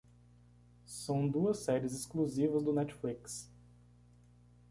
[0.87, 3.47] São duas séries exclusivas do Netflix